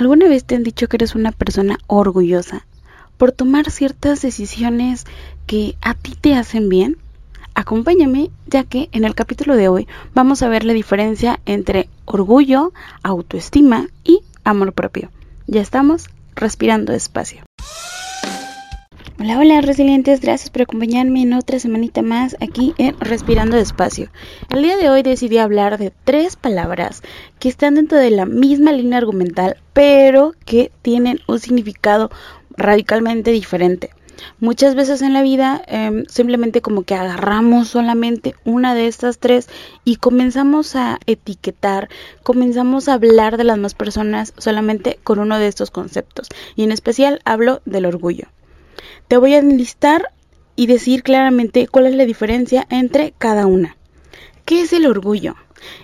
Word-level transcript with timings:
¿Alguna 0.00 0.28
vez 0.28 0.44
te 0.44 0.54
han 0.54 0.62
dicho 0.62 0.88
que 0.88 0.96
eres 0.96 1.14
una 1.14 1.30
persona 1.30 1.76
orgullosa 1.86 2.64
por 3.18 3.32
tomar 3.32 3.70
ciertas 3.70 4.22
decisiones 4.22 5.04
que 5.46 5.76
a 5.82 5.92
ti 5.92 6.16
te 6.18 6.34
hacen 6.34 6.70
bien? 6.70 6.96
Acompáñame 7.54 8.30
ya 8.46 8.64
que 8.64 8.88
en 8.92 9.04
el 9.04 9.14
capítulo 9.14 9.56
de 9.56 9.68
hoy 9.68 9.86
vamos 10.14 10.42
a 10.42 10.48
ver 10.48 10.64
la 10.64 10.72
diferencia 10.72 11.38
entre 11.44 11.90
orgullo, 12.06 12.72
autoestima 13.02 13.88
y 14.02 14.22
amor 14.42 14.72
propio. 14.72 15.10
Ya 15.46 15.60
estamos 15.60 16.08
respirando 16.34 16.94
despacio. 16.94 17.42
Hola, 19.22 19.38
hola 19.38 19.60
resilientes, 19.60 20.22
gracias 20.22 20.48
por 20.48 20.62
acompañarme 20.62 21.20
en 21.20 21.34
otra 21.34 21.58
semanita 21.58 22.00
más 22.00 22.38
aquí 22.40 22.72
en 22.78 22.98
Respirando 23.00 23.54
Despacio. 23.54 24.08
El 24.48 24.62
día 24.62 24.78
de 24.78 24.88
hoy 24.88 25.02
decidí 25.02 25.36
hablar 25.36 25.76
de 25.76 25.92
tres 26.04 26.36
palabras 26.36 27.02
que 27.38 27.50
están 27.50 27.74
dentro 27.74 27.98
de 27.98 28.10
la 28.10 28.24
misma 28.24 28.72
línea 28.72 28.96
argumental, 28.96 29.58
pero 29.74 30.32
que 30.46 30.72
tienen 30.80 31.20
un 31.28 31.38
significado 31.38 32.10
radicalmente 32.56 33.30
diferente. 33.30 33.90
Muchas 34.38 34.74
veces 34.74 35.02
en 35.02 35.12
la 35.12 35.20
vida 35.20 35.60
em, 35.66 36.06
simplemente 36.06 36.62
como 36.62 36.84
que 36.84 36.94
agarramos 36.94 37.68
solamente 37.68 38.34
una 38.46 38.74
de 38.74 38.86
estas 38.86 39.18
tres 39.18 39.50
y 39.84 39.96
comenzamos 39.96 40.76
a 40.76 40.98
etiquetar, 41.04 41.90
comenzamos 42.22 42.88
a 42.88 42.94
hablar 42.94 43.36
de 43.36 43.44
las 43.44 43.58
más 43.58 43.74
personas 43.74 44.32
solamente 44.38 44.98
con 45.04 45.18
uno 45.18 45.38
de 45.38 45.48
estos 45.48 45.70
conceptos. 45.70 46.28
Y 46.56 46.62
en 46.64 46.72
especial 46.72 47.20
hablo 47.26 47.60
del 47.66 47.84
orgullo. 47.84 48.28
Te 49.08 49.16
voy 49.16 49.34
a 49.34 49.38
enlistar 49.38 50.12
y 50.56 50.66
decir 50.66 51.02
claramente 51.02 51.66
cuál 51.66 51.86
es 51.86 51.94
la 51.94 52.04
diferencia 52.04 52.66
entre 52.70 53.14
cada 53.18 53.46
una. 53.46 53.76
¿Qué 54.44 54.62
es 54.62 54.72
el 54.72 54.86
orgullo? 54.86 55.36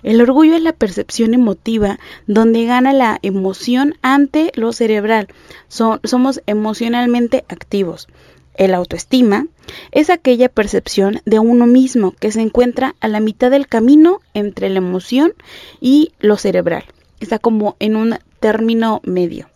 El 0.03 0.21
orgullo 0.21 0.55
es 0.55 0.63
la 0.63 0.73
percepción 0.73 1.35
emotiva 1.35 1.99
donde 2.27 2.65
gana 2.65 2.93
la 2.93 3.19
emoción 3.23 3.95
ante 4.03 4.53
lo 4.55 4.73
cerebral. 4.73 5.29
somos 5.69 6.43
emocionalmente 6.47 7.45
activos. 7.49 8.09
El 8.55 8.75
autoestima 8.75 9.47
es 9.93 10.09
aquella 10.09 10.49
percepción 10.49 11.21
de 11.27 11.39
uno 11.39 11.67
mismo 11.67 12.13
que 12.13 12.33
se 12.33 12.41
encuentra 12.41 12.95
a 13.01 13.09
la 13.09 13.21
mitad 13.21 13.51
del 13.51 13.67
camino 13.67 14.21
entre 14.33 14.71
la 14.71 14.79
emoción 14.79 15.35
y 15.81 16.13
lo 16.21 16.37
cerebral. 16.37 16.85
Está 17.21 17.39
como 17.39 17.77
en 17.81 17.97
un 17.97 18.19
término 18.41 19.01
medio. 19.05 19.49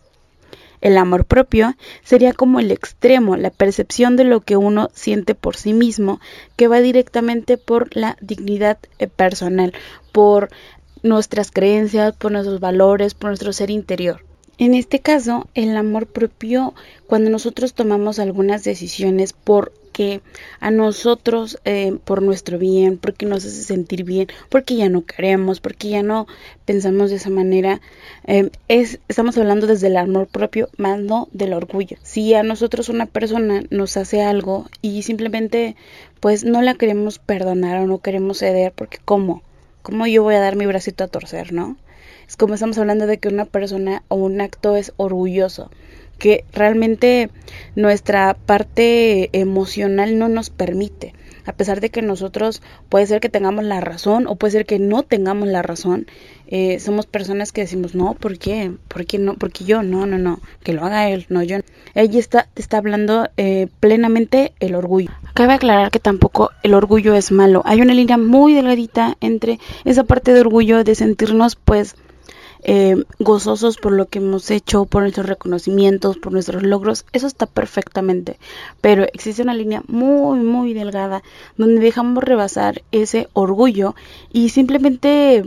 El 0.81 0.97
amor 0.97 1.25
propio 1.25 1.75
sería 2.03 2.33
como 2.33 2.59
el 2.59 2.71
extremo, 2.71 3.37
la 3.37 3.51
percepción 3.51 4.15
de 4.15 4.23
lo 4.23 4.41
que 4.41 4.57
uno 4.57 4.89
siente 4.93 5.35
por 5.35 5.55
sí 5.55 5.73
mismo, 5.73 6.19
que 6.55 6.67
va 6.67 6.81
directamente 6.81 7.57
por 7.57 7.95
la 7.95 8.17
dignidad 8.19 8.79
eh, 8.97 9.07
personal, 9.07 9.73
por 10.11 10.49
nuestras 11.03 11.51
creencias, 11.51 12.15
por 12.15 12.31
nuestros 12.31 12.59
valores, 12.59 13.13
por 13.13 13.29
nuestro 13.29 13.53
ser 13.53 13.69
interior. 13.69 14.23
En 14.57 14.73
este 14.73 14.99
caso, 14.99 15.47
el 15.55 15.75
amor 15.77 16.07
propio, 16.07 16.73
cuando 17.07 17.29
nosotros 17.29 17.73
tomamos 17.73 18.19
algunas 18.19 18.63
decisiones 18.63 19.33
por 19.33 19.73
a 20.59 20.71
nosotros 20.71 21.59
eh, 21.65 21.97
por 22.03 22.21
nuestro 22.21 22.57
bien, 22.57 22.97
porque 22.97 23.25
nos 23.25 23.45
hace 23.45 23.63
sentir 23.63 24.03
bien, 24.03 24.27
porque 24.49 24.75
ya 24.75 24.89
no 24.89 25.03
queremos, 25.03 25.59
porque 25.59 25.89
ya 25.89 26.03
no 26.03 26.27
pensamos 26.65 27.09
de 27.09 27.17
esa 27.17 27.29
manera. 27.29 27.81
Eh, 28.25 28.49
es, 28.67 28.99
estamos 29.07 29.37
hablando 29.37 29.67
desde 29.67 29.87
el 29.87 29.97
amor 29.97 30.27
propio, 30.27 30.69
más 30.77 30.99
no 30.99 31.27
del 31.31 31.53
orgullo. 31.53 31.97
Si 32.03 32.33
a 32.33 32.43
nosotros 32.43 32.89
una 32.89 33.05
persona 33.05 33.63
nos 33.69 33.97
hace 33.97 34.21
algo 34.21 34.67
y 34.81 35.03
simplemente 35.03 35.75
pues 36.19 36.43
no 36.43 36.61
la 36.61 36.75
queremos 36.75 37.19
perdonar 37.19 37.81
o 37.81 37.87
no 37.87 37.99
queremos 37.99 38.39
ceder, 38.39 38.71
porque 38.73 38.99
¿cómo? 39.03 39.41
¿Cómo 39.81 40.05
yo 40.05 40.23
voy 40.23 40.35
a 40.35 40.39
dar 40.39 40.55
mi 40.55 40.65
bracito 40.67 41.03
a 41.03 41.07
torcer, 41.07 41.53
no? 41.53 41.77
Es 42.27 42.37
como 42.37 42.53
estamos 42.53 42.77
hablando 42.77 43.07
de 43.07 43.17
que 43.17 43.27
una 43.27 43.45
persona 43.45 44.03
o 44.07 44.15
un 44.15 44.39
acto 44.39 44.75
es 44.75 44.93
orgulloso 44.97 45.69
que 46.21 46.45
realmente 46.53 47.31
nuestra 47.75 48.35
parte 48.35 49.31
emocional 49.33 50.19
no 50.19 50.29
nos 50.29 50.51
permite. 50.51 51.15
A 51.47 51.53
pesar 51.53 51.81
de 51.81 51.89
que 51.89 52.03
nosotros 52.03 52.61
puede 52.89 53.07
ser 53.07 53.19
que 53.21 53.27
tengamos 53.27 53.65
la 53.65 53.81
razón 53.81 54.27
o 54.27 54.35
puede 54.35 54.51
ser 54.51 54.67
que 54.67 54.77
no 54.77 55.01
tengamos 55.01 55.47
la 55.47 55.63
razón, 55.63 56.05
eh, 56.45 56.79
somos 56.79 57.07
personas 57.07 57.51
que 57.51 57.61
decimos, 57.61 57.95
no, 57.95 58.13
¿por 58.13 58.37
qué? 58.37 58.71
¿Por 58.87 59.07
qué 59.07 59.17
no? 59.17 59.33
Porque 59.33 59.65
yo, 59.65 59.81
no, 59.81 60.05
no, 60.05 60.19
no, 60.19 60.39
que 60.63 60.73
lo 60.73 60.85
haga 60.85 61.09
él, 61.09 61.25
no 61.29 61.41
yo. 61.41 61.57
Ella 61.95 62.19
está, 62.19 62.49
está 62.55 62.77
hablando 62.77 63.27
eh, 63.37 63.67
plenamente 63.79 64.53
el 64.59 64.75
orgullo. 64.75 65.09
Cabe 65.33 65.53
aclarar 65.53 65.89
que 65.89 65.99
tampoco 65.99 66.51
el 66.61 66.75
orgullo 66.75 67.15
es 67.15 67.31
malo. 67.31 67.63
Hay 67.65 67.81
una 67.81 67.95
línea 67.95 68.19
muy 68.19 68.53
delgadita 68.53 69.17
entre 69.21 69.59
esa 69.85 70.03
parte 70.03 70.33
de 70.33 70.41
orgullo 70.41 70.83
de 70.83 70.93
sentirnos 70.93 71.55
pues 71.55 71.95
eh, 72.63 73.03
gozosos 73.19 73.77
por 73.77 73.91
lo 73.91 74.05
que 74.07 74.19
hemos 74.19 74.51
hecho, 74.51 74.85
por 74.85 75.03
nuestros 75.03 75.25
reconocimientos, 75.25 76.17
por 76.17 76.31
nuestros 76.31 76.63
logros, 76.63 77.05
eso 77.13 77.27
está 77.27 77.45
perfectamente. 77.45 78.37
Pero 78.81 79.05
existe 79.13 79.41
una 79.41 79.53
línea 79.53 79.83
muy, 79.87 80.39
muy 80.39 80.73
delgada 80.73 81.23
donde 81.57 81.81
dejamos 81.81 82.23
rebasar 82.23 82.81
ese 82.91 83.29
orgullo 83.33 83.95
y 84.31 84.49
simplemente 84.49 85.43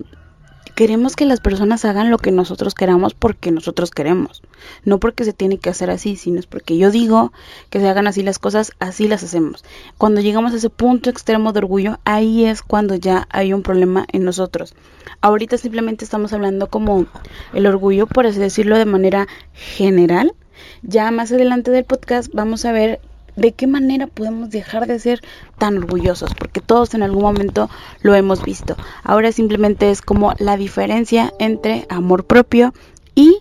queremos 0.75 1.15
que 1.17 1.25
las 1.25 1.41
personas 1.41 1.85
hagan 1.85 2.11
lo 2.11 2.19
que 2.19 2.33
nosotros 2.33 2.75
queramos 2.75 3.15
porque 3.15 3.51
nosotros 3.51 3.91
queremos. 3.91 4.43
No 4.85 4.99
porque 4.99 5.25
se 5.25 5.33
tiene 5.33 5.59
que 5.59 5.71
hacer 5.71 5.91
así, 5.91 6.17
sino 6.17 6.41
es 6.41 6.47
porque 6.47 6.77
yo 6.77 6.91
digo 6.91 7.33
que 7.71 7.81
se 7.81 7.89
hagan 7.89 8.07
así 8.07 8.23
las 8.23 8.39
cosas, 8.39 8.73
así 8.81 9.09
las 9.09 9.23
hacemos. 9.23 9.65
Cuando 9.99 10.21
llegamos 10.21 10.53
a 10.53 10.57
ese 10.57 10.71
punto 10.71 11.11
extremo 11.11 11.53
de 11.53 11.59
orgullo, 11.59 11.99
ahí 12.05 12.45
es 12.45 12.63
cuando 12.63 12.95
ya 12.97 13.27
hay 13.31 13.53
un 13.53 13.63
problema 13.63 14.07
en 14.13 14.25
nosotros. 14.25 14.75
Ahorita 15.21 15.59
simplemente 15.59 16.05
estamos 16.05 16.33
hablando 16.33 16.69
como 16.69 17.07
el 17.53 17.67
orgullo, 17.67 18.07
por 18.07 18.27
así 18.27 18.39
decirlo, 18.39 18.77
de 18.77 18.85
manera 18.85 19.29
general. 19.53 20.35
Ya 20.83 21.11
más 21.11 21.33
adelante 21.33 21.71
del 21.71 21.85
podcast 21.85 22.33
vamos 22.33 22.65
a 22.65 22.73
ver 22.73 23.01
de 23.37 23.53
qué 23.53 23.67
manera 23.67 24.07
podemos 24.07 24.51
dejar 24.51 24.87
de 24.87 24.99
ser 24.99 25.21
tan 25.59 25.79
orgullosos, 25.79 26.35
porque 26.35 26.61
todos 26.61 26.95
en 26.95 27.03
algún 27.03 27.23
momento 27.23 27.69
lo 28.03 28.15
hemos 28.15 28.43
visto. 28.43 28.77
Ahora 29.03 29.33
simplemente 29.33 29.91
es 29.91 30.03
como 30.03 30.35
la 30.39 30.57
diferencia 30.57 31.33
entre 31.39 31.87
amor 31.89 32.25
propio 32.25 32.73
y 33.15 33.39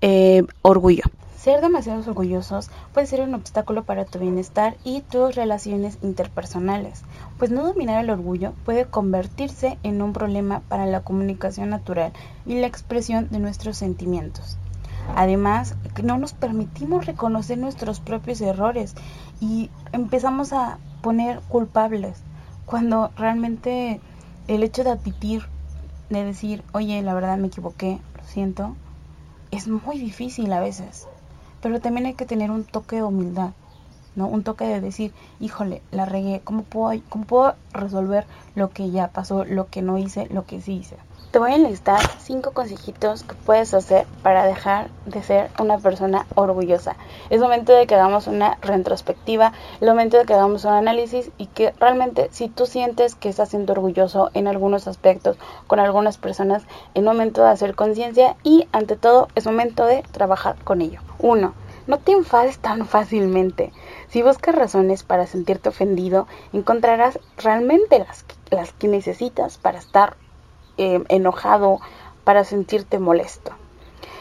eh, 0.00 0.42
orgullo. 0.62 1.04
Ser 1.46 1.60
demasiado 1.60 2.00
orgullosos 2.00 2.70
puede 2.92 3.06
ser 3.06 3.20
un 3.20 3.32
obstáculo 3.34 3.84
para 3.84 4.04
tu 4.04 4.18
bienestar 4.18 4.76
y 4.82 5.02
tus 5.02 5.36
relaciones 5.36 5.96
interpersonales, 6.02 7.02
pues 7.38 7.52
no 7.52 7.64
dominar 7.64 8.02
el 8.02 8.10
orgullo 8.10 8.52
puede 8.64 8.86
convertirse 8.86 9.78
en 9.84 10.02
un 10.02 10.12
problema 10.12 10.62
para 10.68 10.86
la 10.86 11.02
comunicación 11.02 11.70
natural 11.70 12.12
y 12.46 12.58
la 12.58 12.66
expresión 12.66 13.28
de 13.30 13.38
nuestros 13.38 13.76
sentimientos. 13.76 14.58
Además, 15.14 15.76
no 16.02 16.18
nos 16.18 16.32
permitimos 16.32 17.06
reconocer 17.06 17.58
nuestros 17.58 18.00
propios 18.00 18.40
errores 18.40 18.94
y 19.40 19.70
empezamos 19.92 20.52
a 20.52 20.78
poner 21.00 21.40
culpables 21.48 22.22
cuando 22.66 23.10
realmente 23.16 24.00
el 24.48 24.62
hecho 24.62 24.84
de 24.84 24.90
admitir, 24.90 25.44
de 26.10 26.24
decir, 26.24 26.62
oye, 26.72 27.00
la 27.02 27.14
verdad 27.14 27.38
me 27.38 27.46
equivoqué, 27.46 28.00
lo 28.16 28.24
siento, 28.24 28.74
es 29.50 29.68
muy 29.68 29.98
difícil 29.98 30.52
a 30.52 30.60
veces. 30.60 31.06
Pero 31.62 31.80
también 31.80 32.06
hay 32.06 32.14
que 32.14 32.26
tener 32.26 32.50
un 32.50 32.64
toque 32.64 32.96
de 32.96 33.04
humildad, 33.04 33.50
¿no? 34.16 34.26
Un 34.26 34.42
toque 34.42 34.64
de 34.64 34.80
decir, 34.80 35.12
híjole, 35.38 35.82
la 35.92 36.04
regué, 36.04 36.40
¿cómo 36.42 36.64
puedo, 36.64 37.00
cómo 37.08 37.24
puedo 37.24 37.54
resolver 37.72 38.26
lo 38.54 38.70
que 38.70 38.90
ya 38.90 39.08
pasó, 39.08 39.44
lo 39.44 39.68
que 39.68 39.82
no 39.82 39.98
hice, 39.98 40.26
lo 40.30 40.44
que 40.44 40.60
sí 40.60 40.78
hice? 40.78 40.96
Te 41.36 41.40
voy 41.40 41.52
a 41.52 41.56
enlistar 41.56 42.00
cinco 42.18 42.52
consejitos 42.52 43.22
que 43.22 43.34
puedes 43.34 43.74
hacer 43.74 44.06
para 44.22 44.46
dejar 44.46 44.88
de 45.04 45.22
ser 45.22 45.50
una 45.58 45.76
persona 45.76 46.24
orgullosa. 46.34 46.96
Es 47.28 47.42
momento 47.42 47.74
de 47.74 47.86
que 47.86 47.94
hagamos 47.94 48.26
una 48.26 48.56
retrospectiva, 48.62 49.52
es 49.80 49.86
momento 49.86 50.16
de 50.16 50.24
que 50.24 50.32
hagamos 50.32 50.64
un 50.64 50.72
análisis 50.72 51.30
y 51.36 51.46
que 51.46 51.72
realmente 51.78 52.28
si 52.30 52.48
tú 52.48 52.64
sientes 52.64 53.16
que 53.16 53.28
estás 53.28 53.50
siendo 53.50 53.74
orgulloso 53.74 54.30
en 54.32 54.46
algunos 54.46 54.88
aspectos 54.88 55.36
con 55.66 55.78
algunas 55.78 56.16
personas, 56.16 56.62
es 56.94 57.02
momento 57.02 57.42
de 57.42 57.50
hacer 57.50 57.74
conciencia 57.74 58.36
y 58.42 58.66
ante 58.72 58.96
todo 58.96 59.28
es 59.34 59.44
momento 59.44 59.84
de 59.84 60.04
trabajar 60.12 60.56
con 60.64 60.80
ello. 60.80 61.00
Uno, 61.18 61.52
no 61.86 61.98
te 61.98 62.12
enfades 62.12 62.58
tan 62.58 62.86
fácilmente. 62.86 63.72
Si 64.08 64.22
buscas 64.22 64.54
razones 64.54 65.02
para 65.02 65.26
sentirte 65.26 65.68
ofendido, 65.68 66.26
encontrarás 66.52 67.18
realmente 67.36 67.98
las, 67.98 68.24
las 68.50 68.72
que 68.72 68.88
necesitas 68.88 69.58
para 69.58 69.78
estar 69.78 70.16
eh, 70.78 71.02
enojado, 71.08 71.80
para 72.24 72.44
sentirte 72.44 72.98
molesto. 72.98 73.52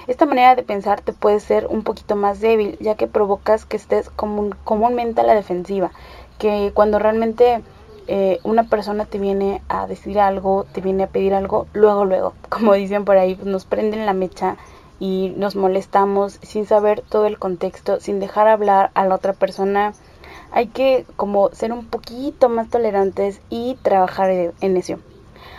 Esta 0.08 0.26
manera 0.28 0.56
de 0.56 0.64
pensar 0.64 1.02
te 1.02 1.14
puede 1.14 1.40
ser 1.40 1.66
un 1.68 1.84
poquito 1.84 2.16
más 2.16 2.40
débil, 2.40 2.78
ya 2.80 2.96
que 2.96 3.08
provocas 3.08 3.66
que 3.66 3.78
estés 3.78 4.10
comúnmente 4.10 5.22
a 5.22 5.24
la 5.24 5.34
defensiva, 5.34 5.92
que 6.38 6.72
cuando 6.76 7.00
realmente 7.00 7.64
eh, 8.08 8.40
una 8.44 8.66
persona 8.66 9.06
te 9.06 9.18
viene 9.18 9.64
a 9.68 9.88
decir 9.88 10.20
algo, 10.20 10.66
te 10.72 10.82
viene 10.82 11.04
a 11.04 11.08
pedir 11.08 11.34
algo, 11.34 11.66
luego, 11.74 12.06
luego, 12.06 12.34
como 12.50 12.74
dicen 12.74 13.04
por 13.04 13.18
ahí, 13.18 13.40
nos 13.44 13.66
prenden 13.66 14.06
la 14.06 14.14
mecha 14.14 14.58
y 15.00 15.34
nos 15.38 15.56
molestamos 15.56 16.40
sin 16.42 16.66
saber 16.66 17.02
todo 17.02 17.26
el 17.26 17.38
contexto, 17.38 18.00
sin 18.00 18.20
dejar 18.20 18.48
hablar 18.48 18.92
a 18.94 19.06
la 19.06 19.16
otra 19.16 19.34
persona. 19.34 19.94
Hay 20.52 20.68
que 20.68 21.06
como 21.16 21.50
ser 21.52 21.74
un 21.74 21.86
poquito 21.86 22.50
más 22.50 22.70
tolerantes 22.70 23.42
y 23.50 23.76
trabajar 23.82 24.30
en 24.30 24.78
eso. 24.78 25.00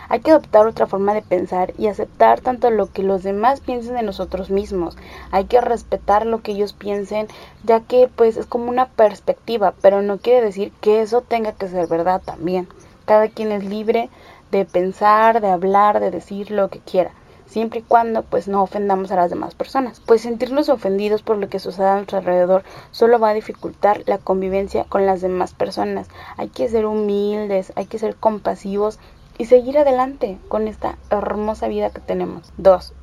Hay 0.09 0.21
que 0.21 0.31
adoptar 0.31 0.65
otra 0.65 0.87
forma 0.87 1.13
de 1.13 1.21
pensar 1.21 1.73
y 1.77 1.87
aceptar 1.87 2.39
tanto 2.39 2.71
lo 2.71 2.91
que 2.91 3.03
los 3.03 3.23
demás 3.23 3.59
piensen 3.59 3.95
de 3.95 4.03
nosotros 4.03 4.49
mismos. 4.49 4.97
Hay 5.31 5.45
que 5.45 5.59
respetar 5.59 6.25
lo 6.25 6.41
que 6.41 6.53
ellos 6.53 6.73
piensen, 6.73 7.27
ya 7.63 7.81
que 7.81 8.09
pues 8.15 8.37
es 8.37 8.45
como 8.45 8.69
una 8.69 8.87
perspectiva, 8.87 9.73
pero 9.81 10.01
no 10.01 10.17
quiere 10.17 10.45
decir 10.45 10.71
que 10.79 11.01
eso 11.01 11.21
tenga 11.21 11.51
que 11.51 11.67
ser 11.67 11.87
verdad 11.87 12.21
también. 12.23 12.69
Cada 13.05 13.27
quien 13.27 13.51
es 13.51 13.65
libre 13.65 14.09
de 14.51 14.63
pensar, 14.63 15.41
de 15.41 15.49
hablar, 15.49 15.99
de 15.99 16.09
decir 16.09 16.51
lo 16.51 16.69
que 16.69 16.79
quiera 16.79 17.11
siempre 17.47 17.79
y 17.79 17.83
cuando 17.83 18.23
pues 18.23 18.47
no 18.47 18.61
ofendamos 18.61 19.11
a 19.11 19.15
las 19.15 19.29
demás 19.29 19.55
personas. 19.55 20.01
Pues 20.05 20.21
sentirnos 20.21 20.69
ofendidos 20.69 21.21
por 21.23 21.37
lo 21.37 21.49
que 21.49 21.59
sucede 21.59 21.87
a 21.87 21.95
nuestro 21.95 22.19
alrededor 22.19 22.63
solo 22.91 23.19
va 23.19 23.29
a 23.29 23.33
dificultar 23.33 24.03
la 24.05 24.17
convivencia 24.17 24.85
con 24.85 25.05
las 25.05 25.21
demás 25.21 25.53
personas. 25.53 26.07
Hay 26.37 26.49
que 26.49 26.69
ser 26.69 26.85
humildes, 26.85 27.73
hay 27.75 27.85
que 27.85 27.99
ser 27.99 28.15
compasivos 28.15 28.99
y 29.37 29.45
seguir 29.45 29.77
adelante 29.77 30.37
con 30.47 30.67
esta 30.67 30.97
hermosa 31.09 31.67
vida 31.67 31.89
que 31.89 32.01
tenemos. 32.01 32.51
2. 32.57 32.93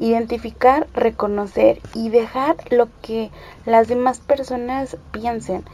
Identificar, 0.00 0.88
reconocer 0.94 1.80
y 1.94 2.08
dejar 2.08 2.56
lo 2.70 2.88
que 3.02 3.30
las 3.66 3.88
demás 3.88 4.20
personas 4.20 4.96
piensen 5.12 5.64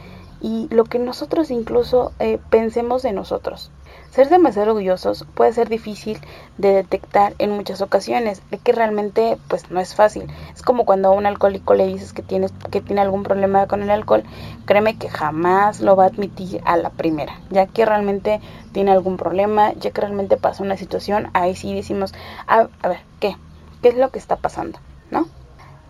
y 0.41 0.67
lo 0.71 0.85
que 0.85 0.99
nosotros 0.99 1.51
incluso 1.51 2.11
eh, 2.19 2.39
pensemos 2.49 3.01
de 3.01 3.13
nosotros. 3.13 3.71
Ser 4.11 4.29
demasiado 4.29 4.69
orgullosos 4.69 5.25
puede 5.35 5.53
ser 5.53 5.69
difícil 5.69 6.19
de 6.57 6.73
detectar 6.73 7.35
en 7.37 7.51
muchas 7.51 7.81
ocasiones, 7.81 8.41
de 8.49 8.57
que 8.57 8.71
realmente 8.71 9.37
pues 9.47 9.69
no 9.69 9.79
es 9.79 9.95
fácil. 9.95 10.27
Es 10.53 10.61
como 10.61 10.85
cuando 10.85 11.09
a 11.09 11.11
un 11.11 11.25
alcohólico 11.25 11.73
le 11.75 11.87
dices 11.87 12.11
que 12.11 12.23
tienes 12.23 12.51
que 12.71 12.81
tiene 12.81 13.01
algún 13.01 13.23
problema 13.23 13.67
con 13.67 13.83
el 13.83 13.89
alcohol, 13.91 14.23
créeme 14.65 14.97
que 14.97 15.09
jamás 15.09 15.79
lo 15.79 15.95
va 15.95 16.05
a 16.05 16.07
admitir 16.07 16.61
a 16.65 16.75
la 16.77 16.89
primera, 16.89 17.39
ya 17.49 17.67
que 17.67 17.85
realmente 17.85 18.41
tiene 18.71 18.91
algún 18.91 19.17
problema, 19.17 19.73
ya 19.73 19.91
que 19.91 20.01
realmente 20.01 20.37
pasa 20.37 20.63
una 20.63 20.77
situación, 20.77 21.29
ahí 21.33 21.55
sí 21.55 21.73
decimos, 21.73 22.13
a, 22.47 22.67
a 22.81 22.87
ver, 22.87 22.99
¿qué? 23.19 23.35
¿Qué 23.81 23.89
es 23.89 23.95
lo 23.95 24.09
que 24.09 24.19
está 24.19 24.35
pasando? 24.35 24.79
¿No? 25.11 25.27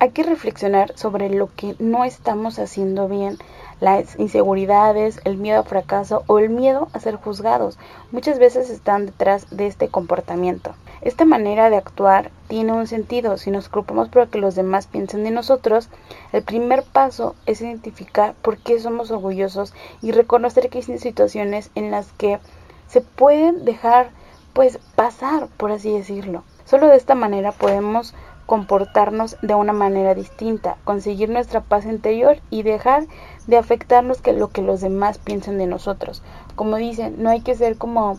Hay 0.01 0.11
que 0.11 0.23
reflexionar 0.23 0.97
sobre 0.97 1.29
lo 1.29 1.53
que 1.53 1.75
no 1.77 2.05
estamos 2.05 2.57
haciendo 2.57 3.09
bien 3.09 3.37
las 3.81 4.17
inseguridades, 4.17 5.19
el 5.25 5.35
miedo 5.35 5.59
al 5.59 5.65
fracaso 5.65 6.23
o 6.27 6.39
el 6.39 6.49
miedo 6.49 6.87
a 6.93 7.01
ser 7.01 7.17
juzgados 7.17 7.77
muchas 8.11 8.39
veces 8.39 8.69
están 8.69 9.07
detrás 9.07 9.47
de 9.49 9.67
este 9.67 9.89
comportamiento. 9.89 10.73
Esta 11.01 11.25
manera 11.25 11.69
de 11.69 11.75
actuar 11.75 12.31
tiene 12.47 12.71
un 12.71 12.87
sentido. 12.87 13.37
Si 13.37 13.51
nos 13.51 13.67
preocupamos 13.67 14.07
por 14.07 14.29
que 14.29 14.39
los 14.39 14.55
demás 14.55 14.87
piensen 14.87 15.25
de 15.25 15.31
nosotros, 15.31 15.89
el 16.31 16.43
primer 16.43 16.83
paso 16.83 17.35
es 17.45 17.59
identificar 17.59 18.35
por 18.41 18.57
qué 18.57 18.79
somos 18.79 19.11
orgullosos 19.11 19.73
y 20.01 20.13
reconocer 20.13 20.69
que 20.69 20.77
hay 20.77 20.97
situaciones 20.97 21.71
en 21.75 21.91
las 21.91 22.13
que 22.13 22.39
se 22.87 23.01
pueden 23.01 23.65
dejar 23.65 24.11
pues 24.53 24.79
pasar, 24.95 25.47
por 25.57 25.71
así 25.71 25.91
decirlo. 25.91 26.43
Solo 26.63 26.87
de 26.87 26.97
esta 26.97 27.15
manera 27.15 27.51
podemos 27.51 28.13
comportarnos 28.49 29.37
de 29.43 29.53
una 29.53 29.73
manera 29.73 30.15
distinta, 30.15 30.77
conseguir 30.83 31.29
nuestra 31.29 31.61
paz 31.61 31.85
interior 31.85 32.39
y 32.49 32.63
dejar 32.63 33.05
de 33.45 33.57
afectarnos 33.57 34.23
que 34.23 34.33
lo 34.33 34.47
que 34.47 34.63
los 34.63 34.81
demás 34.81 35.19
piensan 35.19 35.59
de 35.59 35.67
nosotros. 35.67 36.23
Como 36.55 36.77
dicen, 36.77 37.21
no 37.21 37.29
hay 37.29 37.41
que 37.41 37.53
ser 37.53 37.77
como, 37.77 38.17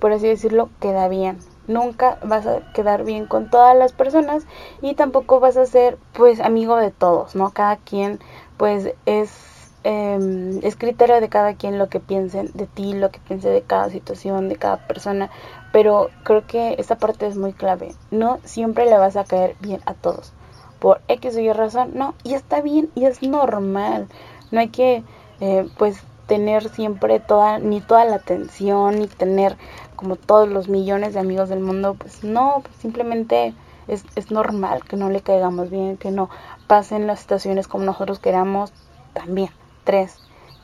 por 0.00 0.10
así 0.10 0.26
decirlo, 0.26 0.68
queda 0.80 1.06
bien. 1.06 1.38
Nunca 1.68 2.18
vas 2.24 2.44
a 2.44 2.72
quedar 2.72 3.04
bien 3.04 3.26
con 3.26 3.50
todas 3.50 3.76
las 3.76 3.92
personas 3.92 4.46
y 4.82 4.94
tampoco 4.94 5.38
vas 5.38 5.56
a 5.56 5.64
ser 5.64 5.96
pues 6.12 6.40
amigo 6.40 6.74
de 6.74 6.90
todos, 6.90 7.36
¿no? 7.36 7.50
Cada 7.50 7.76
quien 7.76 8.18
pues 8.56 8.92
es 9.06 9.57
eh, 9.84 10.60
es 10.62 10.76
criterio 10.76 11.20
de 11.20 11.28
cada 11.28 11.54
quien 11.54 11.78
lo 11.78 11.88
que 11.88 12.00
piensen 12.00 12.50
de 12.54 12.66
ti, 12.66 12.94
lo 12.94 13.10
que 13.10 13.20
piense 13.20 13.48
de 13.48 13.62
cada 13.62 13.90
situación, 13.90 14.48
de 14.48 14.56
cada 14.56 14.78
persona, 14.86 15.30
pero 15.72 16.10
creo 16.24 16.46
que 16.46 16.74
esta 16.78 16.96
parte 16.96 17.26
es 17.26 17.36
muy 17.36 17.52
clave. 17.52 17.94
No 18.10 18.38
siempre 18.44 18.86
le 18.86 18.98
vas 18.98 19.16
a 19.16 19.24
caer 19.24 19.56
bien 19.60 19.80
a 19.86 19.94
todos. 19.94 20.32
Por 20.78 21.00
X 21.08 21.36
o 21.36 21.40
Y 21.40 21.52
razón, 21.52 21.92
no, 21.94 22.14
y 22.24 22.34
está 22.34 22.60
bien 22.60 22.90
y 22.94 23.04
es 23.04 23.22
normal. 23.22 24.08
No 24.50 24.60
hay 24.60 24.68
que, 24.68 25.02
eh, 25.40 25.68
pues, 25.76 26.02
tener 26.26 26.68
siempre 26.68 27.20
toda, 27.20 27.58
ni 27.58 27.80
toda 27.80 28.04
la 28.04 28.16
atención, 28.16 28.98
ni 28.98 29.06
tener 29.08 29.56
como 29.96 30.16
todos 30.16 30.48
los 30.48 30.68
millones 30.68 31.14
de 31.14 31.20
amigos 31.20 31.48
del 31.48 31.60
mundo, 31.60 31.94
pues 31.98 32.22
no, 32.22 32.60
pues 32.62 32.76
simplemente 32.76 33.54
es, 33.88 34.04
es 34.14 34.30
normal 34.30 34.84
que 34.84 34.96
no 34.96 35.08
le 35.08 35.22
caigamos 35.22 35.70
bien, 35.70 35.96
que 35.96 36.10
no 36.10 36.28
pasen 36.66 37.06
las 37.06 37.20
situaciones 37.20 37.66
como 37.66 37.84
nosotros 37.84 38.20
queramos 38.20 38.72
también. 39.14 39.50
3. 39.88 40.14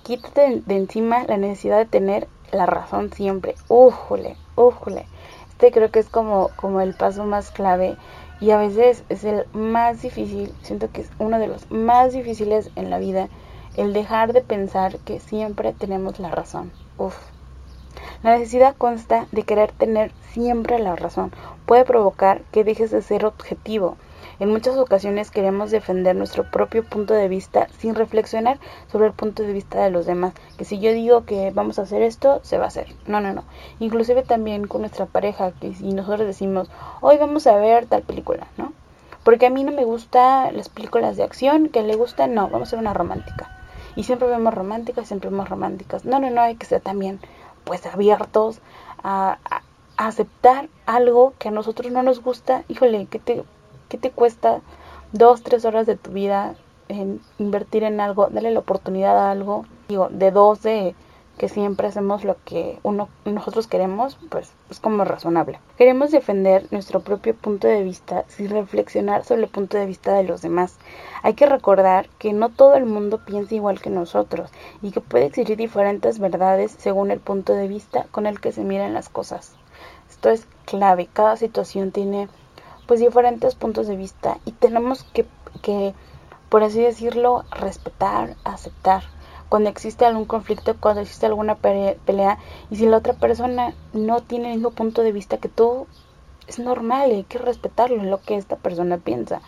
Quítate 0.02 0.62
de 0.66 0.76
encima 0.76 1.24
la 1.24 1.38
necesidad 1.38 1.78
de 1.78 1.86
tener 1.86 2.28
la 2.52 2.66
razón 2.66 3.10
siempre. 3.10 3.54
Újule, 3.68 4.36
újule. 4.54 5.06
Este 5.48 5.70
creo 5.70 5.90
que 5.90 6.00
es 6.00 6.10
como, 6.10 6.50
como 6.56 6.82
el 6.82 6.92
paso 6.92 7.24
más 7.24 7.50
clave 7.50 7.96
y 8.38 8.50
a 8.50 8.58
veces 8.58 9.02
es 9.08 9.24
el 9.24 9.46
más 9.54 10.02
difícil. 10.02 10.52
Siento 10.60 10.90
que 10.92 11.00
es 11.00 11.10
uno 11.18 11.38
de 11.38 11.46
los 11.46 11.70
más 11.70 12.12
difíciles 12.12 12.70
en 12.76 12.90
la 12.90 12.98
vida. 12.98 13.30
El 13.78 13.94
dejar 13.94 14.34
de 14.34 14.42
pensar 14.42 14.98
que 14.98 15.20
siempre 15.20 15.72
tenemos 15.72 16.18
la 16.18 16.30
razón. 16.30 16.70
Uf. 16.98 17.16
La 18.22 18.36
necesidad 18.36 18.76
consta 18.76 19.26
de 19.32 19.44
querer 19.44 19.72
tener 19.72 20.12
siempre 20.32 20.78
la 20.80 20.96
razón. 20.96 21.32
Puede 21.64 21.86
provocar 21.86 22.42
que 22.52 22.62
dejes 22.62 22.90
de 22.90 23.00
ser 23.00 23.24
objetivo 23.24 23.96
en 24.40 24.50
muchas 24.50 24.76
ocasiones 24.76 25.30
queremos 25.30 25.70
defender 25.70 26.16
nuestro 26.16 26.50
propio 26.50 26.84
punto 26.84 27.14
de 27.14 27.28
vista 27.28 27.68
sin 27.78 27.94
reflexionar 27.94 28.58
sobre 28.90 29.06
el 29.06 29.12
punto 29.12 29.42
de 29.42 29.52
vista 29.52 29.82
de 29.82 29.90
los 29.90 30.06
demás. 30.06 30.34
Que 30.58 30.64
si 30.64 30.80
yo 30.80 30.92
digo 30.92 31.24
que 31.24 31.52
vamos 31.52 31.78
a 31.78 31.82
hacer 31.82 32.02
esto, 32.02 32.40
se 32.42 32.58
va 32.58 32.64
a 32.64 32.68
hacer. 32.68 32.88
No, 33.06 33.20
no, 33.20 33.32
no. 33.32 33.44
Inclusive 33.78 34.22
también 34.22 34.66
con 34.66 34.80
nuestra 34.80 35.06
pareja, 35.06 35.52
que 35.52 35.74
si 35.74 35.92
nosotros 35.92 36.26
decimos, 36.26 36.70
hoy 37.00 37.16
vamos 37.18 37.46
a 37.46 37.56
ver 37.56 37.86
tal 37.86 38.02
película, 38.02 38.46
¿no? 38.56 38.72
Porque 39.22 39.46
a 39.46 39.50
mí 39.50 39.64
no 39.64 39.72
me 39.72 39.84
gustan 39.84 40.56
las 40.56 40.68
películas 40.68 41.16
de 41.16 41.22
acción, 41.22 41.68
que 41.68 41.82
le 41.82 41.96
gustan, 41.96 42.34
no, 42.34 42.48
vamos 42.48 42.72
a 42.72 42.76
ver 42.76 42.82
una 42.82 42.94
romántica. 42.94 43.50
Y 43.96 44.04
siempre 44.04 44.28
vemos 44.28 44.52
románticas, 44.52 45.08
siempre 45.08 45.30
vemos 45.30 45.48
románticas. 45.48 46.04
No, 46.04 46.18
no, 46.18 46.28
no, 46.30 46.42
hay 46.42 46.56
que 46.56 46.66
ser 46.66 46.80
también, 46.80 47.20
pues, 47.64 47.86
abiertos 47.86 48.60
a, 49.02 49.38
a 49.44 49.62
aceptar 49.96 50.68
algo 50.84 51.32
que 51.38 51.48
a 51.48 51.52
nosotros 51.52 51.90
no 51.92 52.02
nos 52.02 52.20
gusta. 52.20 52.64
Híjole, 52.68 53.06
que 53.06 53.18
te 53.18 53.44
¿Qué 53.94 53.98
te 53.98 54.10
cuesta 54.10 54.60
dos, 55.12 55.44
tres 55.44 55.64
horas 55.64 55.86
de 55.86 55.94
tu 55.94 56.10
vida 56.10 56.56
en 56.88 57.20
invertir 57.38 57.84
en 57.84 58.00
algo? 58.00 58.26
Dale 58.26 58.50
la 58.50 58.58
oportunidad 58.58 59.16
a 59.16 59.30
algo. 59.30 59.66
Digo, 59.86 60.08
de 60.10 60.32
dos 60.32 60.62
de 60.62 60.96
que 61.38 61.48
siempre 61.48 61.86
hacemos 61.86 62.24
lo 62.24 62.34
que 62.44 62.80
uno, 62.82 63.08
nosotros 63.24 63.68
queremos, 63.68 64.18
pues 64.30 64.50
es 64.68 64.80
como 64.80 65.04
razonable. 65.04 65.60
Queremos 65.78 66.10
defender 66.10 66.66
nuestro 66.72 67.02
propio 67.02 67.36
punto 67.36 67.68
de 67.68 67.84
vista 67.84 68.24
sin 68.26 68.50
reflexionar 68.50 69.24
sobre 69.24 69.42
el 69.42 69.48
punto 69.48 69.78
de 69.78 69.86
vista 69.86 70.12
de 70.12 70.24
los 70.24 70.42
demás. 70.42 70.76
Hay 71.22 71.34
que 71.34 71.46
recordar 71.46 72.08
que 72.18 72.32
no 72.32 72.48
todo 72.48 72.74
el 72.74 72.86
mundo 72.86 73.20
piensa 73.24 73.54
igual 73.54 73.80
que 73.80 73.90
nosotros 73.90 74.50
y 74.82 74.90
que 74.90 75.02
puede 75.02 75.26
existir 75.26 75.56
diferentes 75.56 76.18
verdades 76.18 76.74
según 76.78 77.12
el 77.12 77.20
punto 77.20 77.52
de 77.52 77.68
vista 77.68 78.06
con 78.10 78.26
el 78.26 78.40
que 78.40 78.50
se 78.50 78.64
miran 78.64 78.92
las 78.92 79.08
cosas. 79.08 79.54
Esto 80.10 80.30
es 80.30 80.48
clave, 80.64 81.08
cada 81.12 81.36
situación 81.36 81.92
tiene 81.92 82.28
pues 82.86 83.00
diferentes 83.00 83.54
puntos 83.54 83.86
de 83.86 83.96
vista 83.96 84.38
y 84.44 84.52
tenemos 84.52 85.04
que, 85.04 85.26
que, 85.62 85.94
por 86.48 86.62
así 86.62 86.80
decirlo, 86.80 87.44
respetar, 87.50 88.36
aceptar. 88.44 89.04
Cuando 89.48 89.70
existe 89.70 90.04
algún 90.04 90.24
conflicto, 90.24 90.74
cuando 90.80 91.02
existe 91.02 91.26
alguna 91.26 91.54
pelea 91.56 92.38
y 92.70 92.76
si 92.76 92.86
la 92.86 92.96
otra 92.96 93.12
persona 93.14 93.74
no 93.92 94.20
tiene 94.22 94.48
el 94.48 94.54
mismo 94.56 94.70
punto 94.70 95.02
de 95.02 95.12
vista 95.12 95.38
que 95.38 95.48
tú, 95.48 95.86
es 96.46 96.58
normal, 96.58 97.10
hay 97.10 97.24
que 97.24 97.38
respetarlo 97.38 97.96
en 97.96 98.10
lo 98.10 98.20
que 98.20 98.36
esta 98.36 98.56
persona 98.56 98.98
piensa. 98.98 99.40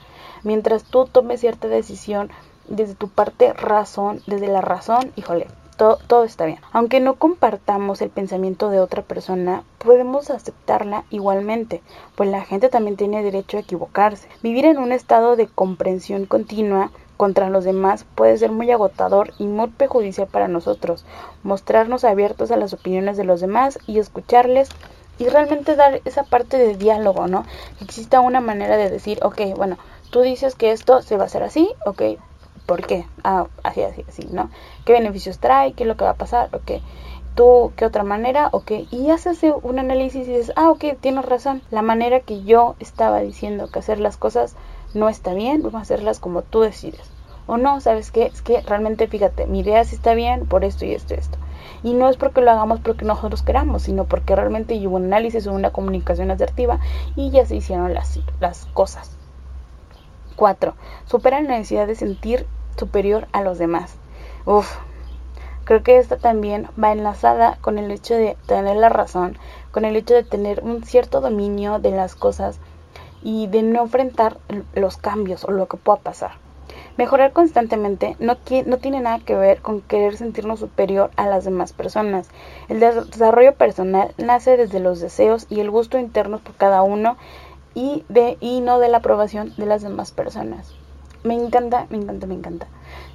Mientras 0.44 0.84
tú 0.84 1.06
tomes 1.06 1.40
cierta 1.40 1.68
decisión 1.68 2.30
desde 2.68 2.94
tu 2.94 3.08
parte 3.08 3.52
razón, 3.52 4.22
desde 4.26 4.48
la 4.48 4.60
razón, 4.60 5.12
híjole, 5.16 5.48
todo, 5.76 6.24
está 6.24 6.46
bien. 6.46 6.58
Aunque 6.72 7.00
no 7.00 7.14
compartamos 7.14 8.00
el 8.00 8.10
pensamiento 8.10 8.70
de 8.70 8.80
otra 8.80 9.02
persona, 9.02 9.62
podemos 9.78 10.30
aceptarla 10.30 11.04
igualmente, 11.10 11.82
pues 12.14 12.30
la 12.30 12.44
gente 12.44 12.68
también 12.68 12.96
tiene 12.96 13.22
derecho 13.22 13.56
a 13.56 13.60
equivocarse. 13.60 14.28
Vivir 14.42 14.64
en 14.64 14.78
un 14.78 14.92
estado 14.92 15.36
de 15.36 15.46
comprensión 15.46 16.26
continua 16.26 16.90
contra 17.16 17.50
los 17.50 17.64
demás 17.64 18.04
puede 18.14 18.36
ser 18.36 18.52
muy 18.52 18.70
agotador 18.70 19.32
y 19.38 19.46
muy 19.46 19.68
perjudicial 19.68 20.26
para 20.26 20.48
nosotros. 20.48 21.04
Mostrarnos 21.42 22.04
abiertos 22.04 22.50
a 22.50 22.56
las 22.56 22.72
opiniones 22.72 23.16
de 23.16 23.24
los 23.24 23.40
demás 23.40 23.78
y 23.86 23.98
escucharles 23.98 24.68
y 25.18 25.28
realmente 25.28 25.76
dar 25.76 26.00
esa 26.04 26.24
parte 26.24 26.58
de 26.58 26.76
diálogo, 26.76 27.26
¿no? 27.26 27.44
Que 27.78 27.84
exista 27.84 28.20
una 28.20 28.40
manera 28.40 28.76
de 28.76 28.90
decir, 28.90 29.18
ok, 29.22 29.40
bueno, 29.56 29.78
tú 30.10 30.20
dices 30.20 30.54
que 30.54 30.72
esto 30.72 31.02
se 31.02 31.16
va 31.16 31.24
a 31.24 31.26
hacer 31.26 31.42
así, 31.42 31.70
ok, 31.86 32.02
¿Por 32.66 32.84
qué? 32.84 33.06
Ah, 33.22 33.46
así, 33.62 33.82
así, 33.82 34.04
así, 34.08 34.26
¿no? 34.32 34.50
¿Qué 34.84 34.92
beneficios 34.92 35.38
trae? 35.38 35.72
¿Qué 35.72 35.84
es 35.84 35.86
lo 35.86 35.96
que 35.96 36.04
va 36.04 36.10
a 36.10 36.14
pasar? 36.14 36.48
¿Ok? 36.52 36.82
¿Tú 37.36 37.72
qué 37.76 37.84
otra 37.86 38.02
manera? 38.02 38.48
¿Ok? 38.50 38.72
Y 38.90 39.10
haces 39.10 39.40
un 39.62 39.78
análisis 39.78 40.26
y 40.26 40.32
dices, 40.32 40.52
ah, 40.56 40.70
ok, 40.70 40.84
tienes 41.00 41.24
razón. 41.24 41.62
La 41.70 41.82
manera 41.82 42.20
que 42.20 42.42
yo 42.42 42.74
estaba 42.80 43.20
diciendo 43.20 43.70
que 43.70 43.78
hacer 43.78 44.00
las 44.00 44.16
cosas 44.16 44.56
no 44.94 45.08
está 45.08 45.32
bien, 45.32 45.62
vamos 45.62 45.76
a 45.76 45.82
hacerlas 45.82 46.18
como 46.18 46.42
tú 46.42 46.60
decides. 46.60 47.08
O 47.46 47.56
no, 47.56 47.80
¿sabes 47.80 48.10
qué? 48.10 48.26
Es 48.26 48.42
que 48.42 48.60
realmente, 48.62 49.06
fíjate, 49.06 49.46
mi 49.46 49.60
idea 49.60 49.84
sí 49.84 49.94
está 49.94 50.14
bien 50.14 50.46
por 50.46 50.64
esto 50.64 50.84
y 50.84 50.92
esto 50.92 51.14
y 51.14 51.18
esto. 51.18 51.38
Y 51.84 51.94
no 51.94 52.08
es 52.08 52.16
porque 52.16 52.40
lo 52.40 52.50
hagamos 52.50 52.80
porque 52.80 53.04
nosotros 53.04 53.42
queramos, 53.42 53.82
sino 53.82 54.06
porque 54.06 54.34
realmente 54.34 54.74
hubo 54.84 54.96
un 54.96 55.04
análisis 55.04 55.46
o 55.46 55.52
una 55.52 55.70
comunicación 55.70 56.32
asertiva 56.32 56.80
y 57.14 57.30
ya 57.30 57.46
se 57.46 57.54
hicieron 57.54 57.94
las, 57.94 58.18
las 58.40 58.66
cosas. 58.74 59.16
4. 60.36 60.74
Supera 61.06 61.40
la 61.40 61.50
necesidad 61.50 61.86
de 61.86 61.94
sentir 61.94 62.46
superior 62.76 63.28
a 63.32 63.42
los 63.42 63.58
demás. 63.58 63.96
Uf, 64.44 64.78
creo 65.64 65.82
que 65.82 65.98
esta 65.98 66.16
también 66.16 66.68
va 66.82 66.92
enlazada 66.92 67.58
con 67.60 67.78
el 67.78 67.90
hecho 67.90 68.14
de 68.14 68.36
tener 68.46 68.76
la 68.76 68.88
razón, 68.88 69.38
con 69.70 69.84
el 69.84 69.96
hecho 69.96 70.14
de 70.14 70.24
tener 70.24 70.62
un 70.62 70.84
cierto 70.84 71.20
dominio 71.20 71.78
de 71.78 71.90
las 71.90 72.14
cosas 72.14 72.60
y 73.22 73.48
de 73.48 73.62
no 73.62 73.82
enfrentar 73.82 74.38
los 74.74 74.96
cambios 74.96 75.44
o 75.44 75.50
lo 75.50 75.66
que 75.66 75.76
pueda 75.76 75.98
pasar. 75.98 76.32
Mejorar 76.96 77.32
constantemente 77.32 78.16
no, 78.18 78.36
no, 78.66 78.78
tiene 78.78 79.00
nada 79.00 79.18
que 79.18 79.34
ver 79.34 79.60
con 79.60 79.82
querer 79.82 80.16
sentirnos 80.16 80.60
superior 80.60 81.10
a 81.16 81.26
las 81.26 81.44
demás 81.44 81.72
personas. 81.72 82.28
El 82.68 82.80
desarrollo 82.80 83.54
personal 83.54 84.14
nace 84.16 84.56
desde 84.56 84.80
los 84.80 85.00
deseos 85.00 85.46
y 85.50 85.60
el 85.60 85.70
gusto 85.70 85.98
interno 85.98 86.38
por 86.38 86.54
cada 86.54 86.82
uno 86.82 87.16
y, 87.74 88.04
de, 88.08 88.38
y 88.40 88.60
no 88.60 88.78
de 88.78 88.88
la 88.88 88.98
aprobación 88.98 89.52
de 89.56 89.66
las 89.66 89.82
demás 89.82 90.12
personas. 90.12 90.74
Me 91.26 91.34
encanta, 91.34 91.88
me 91.90 91.96
encanta, 91.96 92.28
me 92.28 92.34
encanta. 92.34 92.68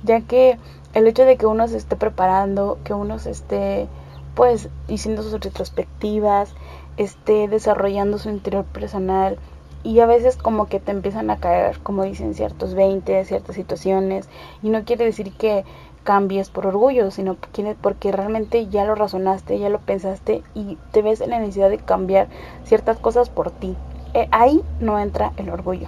Ya 0.03 0.19
que 0.19 0.57
el 0.93 1.07
hecho 1.07 1.23
de 1.23 1.37
que 1.37 1.45
uno 1.45 1.69
se 1.69 1.77
esté 1.77 1.95
preparando, 1.95 2.77
que 2.83 2.93
uno 2.93 3.19
se 3.19 3.31
esté 3.31 3.87
pues 4.35 4.67
diciendo 4.89 5.23
sus 5.23 5.39
retrospectivas, 5.39 6.53
esté 6.97 7.47
desarrollando 7.47 8.17
su 8.17 8.29
interior 8.29 8.65
personal, 8.65 9.39
y 9.83 10.01
a 10.01 10.07
veces 10.07 10.35
como 10.35 10.67
que 10.67 10.81
te 10.81 10.91
empiezan 10.91 11.29
a 11.29 11.37
caer, 11.37 11.79
como 11.79 12.03
dicen 12.03 12.33
ciertos 12.33 12.73
20, 12.73 13.23
ciertas 13.23 13.55
situaciones, 13.55 14.27
y 14.61 14.71
no 14.71 14.83
quiere 14.83 15.05
decir 15.05 15.31
que 15.31 15.63
cambies 16.03 16.49
por 16.49 16.67
orgullo, 16.67 17.11
sino 17.11 17.37
porque 17.81 18.11
realmente 18.11 18.67
ya 18.67 18.83
lo 18.83 18.95
razonaste, 18.95 19.57
ya 19.57 19.69
lo 19.69 19.79
pensaste 19.79 20.43
y 20.53 20.77
te 20.91 21.01
ves 21.01 21.21
en 21.21 21.29
la 21.29 21.39
necesidad 21.39 21.69
de 21.69 21.77
cambiar 21.77 22.27
ciertas 22.65 22.99
cosas 22.99 23.29
por 23.29 23.51
ti. 23.51 23.77
Eh, 24.13 24.27
ahí 24.31 24.61
no 24.81 24.99
entra 24.99 25.31
el 25.37 25.49
orgullo. 25.49 25.87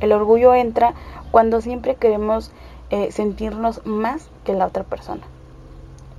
El 0.00 0.12
orgullo 0.12 0.54
entra 0.54 0.94
cuando 1.30 1.60
siempre 1.60 1.96
queremos 1.96 2.50
eh, 2.90 3.10
sentirnos 3.12 3.84
más 3.86 4.28
que 4.44 4.54
la 4.54 4.66
otra 4.66 4.84
persona. 4.84 5.22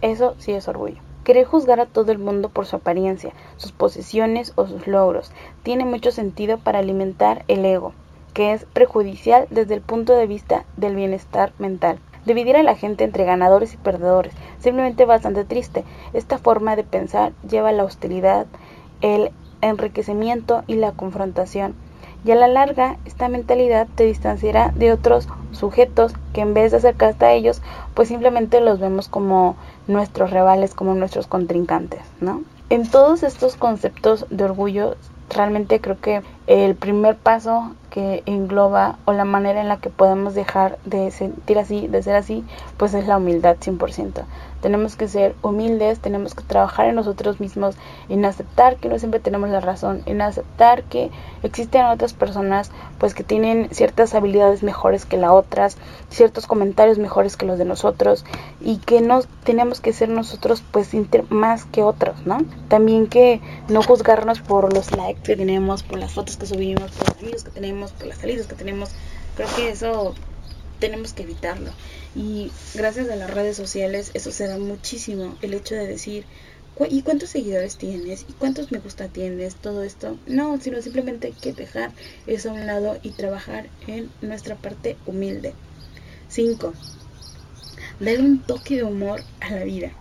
Eso 0.01 0.35
sí 0.39 0.51
es 0.53 0.67
orgullo. 0.67 1.01
Querer 1.23 1.45
juzgar 1.45 1.79
a 1.79 1.87
todo 1.87 2.11
el 2.11 2.19
mundo 2.19 2.49
por 2.49 2.67
su 2.67 2.75
apariencia, 2.75 3.33
sus 3.57 3.71
posesiones 3.71 4.53
o 4.55 4.67
sus 4.67 4.85
logros 4.85 5.31
tiene 5.63 5.83
mucho 5.83 6.11
sentido 6.11 6.59
para 6.59 6.79
alimentar 6.79 7.43
el 7.47 7.65
ego, 7.65 7.93
que 8.35 8.53
es 8.53 8.65
prejudicial 8.65 9.47
desde 9.49 9.73
el 9.73 9.81
punto 9.81 10.13
de 10.13 10.27
vista 10.27 10.65
del 10.77 10.95
bienestar 10.95 11.53
mental. 11.57 11.97
Dividir 12.25 12.57
a 12.57 12.63
la 12.63 12.75
gente 12.75 13.03
entre 13.03 13.23
ganadores 13.23 13.73
y 13.73 13.77
perdedores, 13.77 14.33
simplemente 14.59 15.05
bastante 15.05 15.45
triste. 15.45 15.83
Esta 16.13 16.37
forma 16.37 16.75
de 16.75 16.83
pensar 16.83 17.33
lleva 17.49 17.69
a 17.69 17.71
la 17.71 17.83
hostilidad, 17.83 18.45
el 19.01 19.31
enriquecimiento 19.61 20.63
y 20.67 20.75
la 20.75 20.91
confrontación. 20.91 21.75
Y 22.25 22.31
a 22.31 22.35
la 22.35 22.47
larga, 22.47 22.97
esta 23.05 23.29
mentalidad 23.29 23.87
te 23.93 24.05
distanciará 24.05 24.71
de 24.75 24.91
otros 24.91 25.27
sujetos 25.51 26.13
que 26.33 26.41
en 26.41 26.55
vez 26.55 26.71
de 26.71 26.77
acercarte 26.77 27.23
a 27.23 27.33
ellos, 27.33 27.61
pues 27.93 28.07
simplemente 28.07 28.61
los 28.61 28.79
vemos 28.79 29.07
como 29.07 29.55
nuestros 29.85 30.31
rivales, 30.31 30.73
como 30.73 30.95
nuestros 30.95 31.27
contrincantes, 31.27 32.01
¿no? 32.21 32.41
En 32.71 32.89
todos 32.89 33.21
estos 33.21 33.57
conceptos 33.57 34.25
de 34.31 34.43
orgullo, 34.43 34.95
realmente 35.29 35.79
creo 35.79 35.99
que 35.99 36.23
el 36.47 36.75
primer 36.75 37.15
paso 37.15 37.73
que 37.89 38.23
engloba 38.25 38.97
o 39.05 39.13
la 39.13 39.23
manera 39.23 39.61
en 39.61 39.69
la 39.69 39.77
que 39.77 39.89
podemos 39.89 40.35
dejar 40.35 40.77
de 40.83 41.11
sentir 41.11 41.57
así, 41.57 41.87
de 41.87 42.03
ser 42.03 42.15
así, 42.15 42.43
pues 42.75 42.93
es 42.93 43.07
la 43.07 43.17
humildad 43.17 43.55
100%. 43.55 44.25
Tenemos 44.61 44.95
que 44.95 45.07
ser 45.07 45.35
humildes, 45.43 45.99
tenemos 45.99 46.33
que 46.33 46.43
trabajar 46.43 46.87
en 46.87 46.95
nosotros 46.95 47.39
mismos, 47.39 47.75
en 48.09 48.25
aceptar 48.25 48.77
que 48.77 48.89
no 48.89 48.99
siempre 48.99 49.19
tenemos 49.19 49.49
la 49.49 49.59
razón, 49.59 50.01
en 50.07 50.21
aceptar 50.21 50.83
que 50.83 51.09
existen 51.43 51.85
otras 51.85 52.13
personas 52.13 52.71
pues 52.97 53.13
que 53.13 53.23
tienen 53.23 53.69
ciertas 53.71 54.13
habilidades 54.13 54.61
mejores 54.61 55.05
que 55.05 55.17
las 55.17 55.31
otras, 55.31 55.77
ciertos 56.09 56.47
comentarios 56.47 56.97
mejores 56.97 57.37
que 57.37 57.45
los 57.45 57.57
de 57.59 57.65
nosotros 57.65 58.25
y 58.59 58.77
que 58.77 59.01
no 59.01 59.21
tenemos 59.43 59.79
que 59.79 59.93
ser 59.93 60.09
nosotros 60.09 60.63
pues 60.71 60.89
más 61.29 61.65
que 61.65 61.83
otros, 61.83 62.25
¿no? 62.25 62.39
También 62.67 63.07
que 63.07 63.39
no 63.69 63.83
juzgarnos 63.83 64.41
por 64.41 64.73
los 64.73 64.91
likes 64.97 65.21
que 65.21 65.37
tenemos, 65.37 65.83
por 65.83 65.99
las 65.99 66.13
fotos 66.13 66.34
que 66.37 66.45
subimos, 66.45 66.91
por 66.91 67.09
los 67.09 67.17
amigos 67.21 67.43
que 67.43 67.51
tenemos, 67.51 67.91
por 67.91 68.07
las 68.07 68.17
salidas 68.17 68.47
que 68.47 68.55
tenemos. 68.55 68.89
Creo 69.35 69.47
que 69.55 69.69
eso 69.69 70.15
tenemos 70.79 71.13
que 71.13 71.23
evitarlo. 71.23 71.71
Y 72.15 72.51
gracias 72.73 73.09
a 73.09 73.15
las 73.15 73.29
redes 73.29 73.57
sociales 73.57 74.11
eso 74.13 74.31
se 74.31 74.47
da 74.47 74.57
muchísimo, 74.57 75.37
el 75.41 75.53
hecho 75.53 75.75
de 75.75 75.87
decir, 75.87 76.25
¿y 76.89 77.01
cuántos 77.01 77.29
seguidores 77.29 77.77
tienes? 77.77 78.25
¿Y 78.27 78.33
cuántos 78.33 78.71
me 78.71 78.79
gusta 78.79 79.07
tienes? 79.07 79.55
Todo 79.55 79.83
esto. 79.83 80.17
No, 80.27 80.59
sino 80.59 80.81
simplemente 80.81 81.27
hay 81.27 81.33
que 81.33 81.53
dejar 81.53 81.91
eso 82.27 82.49
a 82.49 82.53
un 82.53 82.65
lado 82.65 82.97
y 83.01 83.11
trabajar 83.11 83.69
en 83.87 84.11
nuestra 84.21 84.55
parte 84.55 84.97
humilde. 85.05 85.53
5. 86.27 86.73
Dar 87.99 88.19
un 88.19 88.39
toque 88.39 88.77
de 88.77 88.83
humor 88.83 89.21
a 89.39 89.51
la 89.51 89.63
vida. 89.63 89.91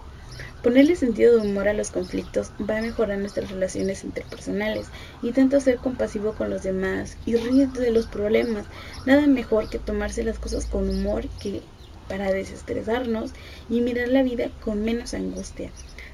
Ponerle 0.64 0.97
sentido 0.97 1.37
de 1.37 1.47
humor 1.47 1.68
a 1.68 1.75
los 1.75 1.90
conflictos 1.90 2.50
va 2.59 2.78
a 2.78 2.80
mejorar 2.80 3.18
nuestras 3.18 3.50
relaciones 3.50 4.02
interpersonales. 4.02 4.87
Intenta 5.23 5.61
ser 5.61 5.76
compasivo 5.76 6.33
con 6.33 6.49
los 6.49 6.62
demás 6.62 7.18
y 7.26 7.37
ríete 7.37 7.83
de 7.83 7.90
los 7.90 8.06
problemas. 8.06 8.64
Nada 9.04 9.26
mejor 9.26 9.68
que 9.68 9.78
tomarse 9.78 10.25
las 10.25 10.38
cosas 10.38 10.64
con 10.64 10.88
humor 10.88 11.28
que 11.38 11.61
para 12.09 12.33
desestresarnos 12.33 13.33
y 13.68 13.83
mirar 13.83 14.09
la 14.09 14.23
vida 14.23 14.49
con 14.64 14.83
menos 14.83 15.12
angustia. 15.12 15.71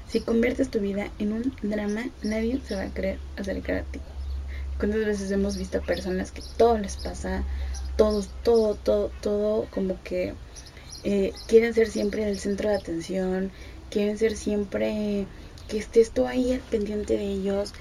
Si 0.09 0.19
conviertes 0.19 0.69
tu 0.69 0.81
vida 0.81 1.09
en 1.17 1.31
un 1.31 1.55
drama, 1.61 2.09
nadie 2.21 2.59
se 2.59 2.75
va 2.75 2.83
a 2.83 2.93
querer 2.93 3.19
acercar 3.37 3.77
a 3.77 3.83
ti. 3.83 4.01
¿Cuántas 4.77 5.05
veces 5.05 5.31
hemos 5.31 5.55
visto 5.55 5.77
a 5.77 5.81
personas 5.81 6.33
que 6.33 6.41
todo 6.57 6.77
les 6.77 6.97
pasa, 6.97 7.45
todos, 7.95 8.27
todo, 8.43 8.75
todo, 8.75 9.11
todo, 9.21 9.67
como 9.71 9.97
que 10.03 10.33
eh, 11.05 11.31
quieren 11.47 11.73
ser 11.73 11.87
siempre 11.87 12.29
el 12.29 12.37
centro 12.37 12.69
de 12.69 12.75
atención, 12.75 13.51
quieren 13.91 14.17
ser 14.17 14.35
siempre 14.35 15.27
que 15.67 15.77
estés 15.77 16.11
tú 16.11 16.27
ahí 16.27 16.51
al 16.51 16.59
pendiente 16.59 17.17
de 17.17 17.25
ellos. 17.25 17.73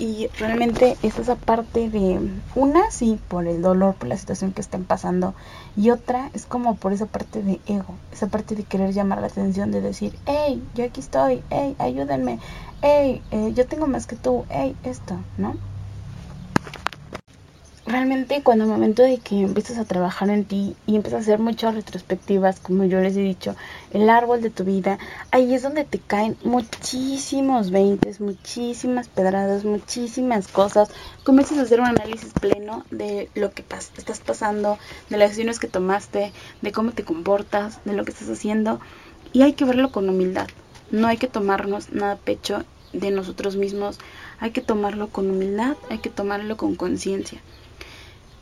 Y 0.00 0.28
realmente 0.38 0.96
es 1.02 1.18
esa 1.18 1.36
parte 1.36 1.88
de 1.88 2.20
una 2.54 2.90
sí 2.90 3.18
por 3.28 3.46
el 3.46 3.62
dolor 3.62 3.94
por 3.94 4.08
la 4.08 4.16
situación 4.16 4.52
que 4.52 4.60
estén 4.60 4.84
pasando 4.84 5.34
y 5.76 5.90
otra 5.90 6.30
es 6.34 6.46
como 6.46 6.76
por 6.76 6.92
esa 6.92 7.06
parte 7.06 7.42
de 7.42 7.60
ego 7.66 7.94
esa 8.12 8.28
parte 8.28 8.54
de 8.54 8.64
querer 8.64 8.92
llamar 8.92 9.20
la 9.20 9.26
atención 9.26 9.70
de 9.72 9.80
decir 9.80 10.12
hey 10.26 10.62
yo 10.74 10.84
aquí 10.84 11.00
estoy 11.00 11.42
hey 11.50 11.74
ayúdenme 11.78 12.38
hey 12.82 13.22
eh, 13.32 13.52
yo 13.54 13.66
tengo 13.66 13.86
más 13.86 14.06
que 14.06 14.16
tú 14.16 14.44
hey 14.50 14.76
esto 14.84 15.18
no 15.36 15.56
realmente 17.88 18.42
cuando 18.42 18.66
momento 18.66 19.02
de 19.02 19.18
que 19.18 19.40
empiezas 19.40 19.78
a 19.78 19.84
trabajar 19.84 20.30
en 20.30 20.44
ti 20.44 20.76
y 20.86 20.96
empiezas 20.96 21.20
a 21.20 21.22
hacer 21.22 21.38
muchas 21.38 21.74
retrospectivas, 21.74 22.60
como 22.60 22.84
yo 22.84 23.00
les 23.00 23.16
he 23.16 23.20
dicho, 23.20 23.56
el 23.92 24.10
árbol 24.10 24.42
de 24.42 24.50
tu 24.50 24.64
vida, 24.64 24.98
ahí 25.30 25.54
es 25.54 25.62
donde 25.62 25.84
te 25.84 25.98
caen 25.98 26.36
muchísimos 26.44 27.70
veintes, 27.70 28.20
muchísimas 28.20 29.08
pedradas, 29.08 29.64
muchísimas 29.64 30.48
cosas. 30.48 30.90
Comienzas 31.24 31.58
a 31.58 31.62
hacer 31.62 31.80
un 31.80 31.86
análisis 31.86 32.32
pleno 32.32 32.84
de 32.90 33.30
lo 33.34 33.50
que 33.52 33.62
estás 33.62 34.20
pasando, 34.20 34.78
de 35.10 35.16
las 35.16 35.30
decisiones 35.30 35.58
que 35.58 35.68
tomaste, 35.68 36.32
de 36.62 36.72
cómo 36.72 36.92
te 36.92 37.04
comportas, 37.04 37.80
de 37.84 37.94
lo 37.94 38.04
que 38.04 38.12
estás 38.12 38.28
haciendo. 38.28 38.80
Y 39.32 39.42
hay 39.42 39.52
que 39.52 39.64
verlo 39.64 39.90
con 39.92 40.08
humildad. 40.08 40.48
No 40.90 41.08
hay 41.08 41.16
que 41.16 41.28
tomarnos 41.28 41.92
nada 41.92 42.16
pecho 42.16 42.64
de 42.92 43.10
nosotros 43.10 43.56
mismos. 43.56 43.98
Hay 44.40 44.52
que 44.52 44.62
tomarlo 44.62 45.08
con 45.08 45.30
humildad, 45.30 45.76
hay 45.90 45.98
que 45.98 46.10
tomarlo 46.10 46.56
con 46.56 46.76
conciencia 46.76 47.40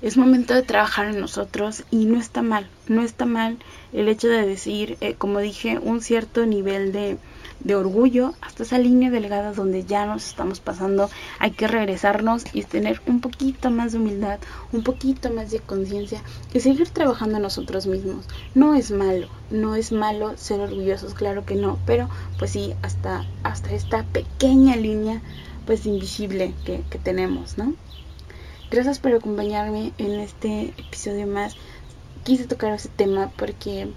es 0.03 0.19
momento 0.19 0.53
de 0.53 0.63
trabajar 0.63 1.07
en 1.07 1.21
nosotros 1.21 1.85
y 1.91 2.05
no 2.05 2.19
está 2.19 2.43
mal, 2.43 2.69
no 2.87 3.03
está 3.03 3.25
mal 3.25 3.57
el 3.95 4.09
hecho 4.09 4.29
de 4.29 4.47
decir, 4.47 4.99
eh, 5.01 5.15
como 5.15 5.39
dije, 5.39 5.79
un 5.79 6.03
cierto 6.03 6.45
nivel 6.45 6.93
de, 6.93 7.19
orgullo 7.75 8.35
hasta 8.43 8.63
esa 8.63 8.79
línea 8.79 9.11
delgada 9.11 9.53
donde 9.53 9.85
ya 9.85 10.05
nos 10.05 10.27
estamos 10.27 10.61
pasando, 10.61 11.09
hay 11.39 11.53
que 11.53 11.67
regresarnos 11.67 12.45
y 12.53 12.63
tener 12.63 13.01
un 13.07 13.21
poquito 13.21 13.71
más 13.71 13.93
de 13.93 13.99
humildad, 13.99 14.39
un 14.73 14.83
poquito 14.83 15.31
más 15.31 15.51
de 15.51 15.61
conciencia 15.61 16.23
y 16.53 16.61
seguir 16.61 16.91
trabajando 16.91 17.39
nosotros 17.39 17.87
mismos. 17.87 18.27
No 18.55 18.75
es 18.75 18.91
malo, 18.91 19.29
no 19.51 19.75
es 19.75 19.93
malo 19.93 20.37
ser 20.37 20.61
orgullosos, 20.61 21.15
claro 21.15 21.47
que 21.47 21.57
no, 21.57 21.79
pero 21.87 22.09
pues 22.39 22.53
sí, 22.53 22.75
hasta, 22.83 23.25
hasta 23.43 23.73
esta 23.73 24.05
pequeña 24.05 24.77
línea 24.77 25.23
pues 25.65 25.87
invisible 25.87 26.53
que, 26.65 26.85
que 26.91 26.99
tenemos, 26.99 27.57
¿no? 27.59 27.75
Gracias 28.69 28.99
por 28.99 29.15
acompañarme 29.15 29.93
en 29.97 30.19
este 30.19 30.75
episodio 30.77 31.29
más. 31.29 31.55
Quise 32.25 32.49
tocar 32.49 32.75
ese 32.75 32.89
tema 32.89 33.31
porque, 33.37 33.89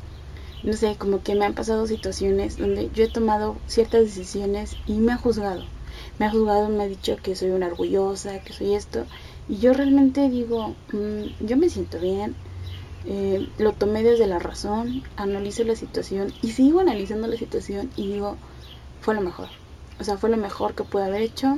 no 0.62 0.74
sé, 0.74 0.96
como 0.96 1.24
que 1.24 1.34
me 1.34 1.46
han 1.46 1.56
pasado 1.56 1.88
situaciones 1.88 2.58
donde 2.58 2.92
yo 2.94 3.04
he 3.04 3.08
tomado 3.08 3.58
ciertas 3.66 4.02
decisiones 4.02 4.78
y 4.86 4.94
me 5.00 5.14
ha 5.14 5.18
juzgado. 5.18 5.64
Me 6.20 6.28
ha 6.28 6.30
juzgado, 6.30 6.70
me 6.70 6.84
ha 6.84 6.88
dicho 6.88 7.18
que 7.18 7.36
soy 7.36 7.50
una 7.50 7.66
orgullosa, 7.66 8.42
que 8.42 8.54
soy 8.54 8.76
esto. 8.76 9.08
Y 9.48 9.58
yo 9.58 9.74
realmente 9.74 10.30
digo, 10.30 10.76
mm, 10.94 11.46
yo 11.48 11.58
me 11.58 11.70
siento 11.70 12.00
bien, 12.00 12.36
eh, 13.06 13.50
lo 13.58 13.74
tomé 13.74 14.04
desde 14.04 14.28
la 14.28 14.38
razón, 14.38 15.02
analizo 15.16 15.64
la 15.64 15.76
situación 15.76 16.32
y 16.44 16.52
sigo 16.52 16.80
analizando 16.80 17.26
la 17.26 17.38
situación 17.38 17.90
y 17.96 18.06
digo, 18.06 18.38
fue 19.02 19.16
lo 19.16 19.22
mejor. 19.22 19.48
O 20.00 20.04
sea, 20.04 20.18
fue 20.18 20.30
lo 20.30 20.38
mejor 20.38 20.76
que 20.76 20.84
pude 20.84 21.06
haber 21.06 21.24
hecho. 21.24 21.58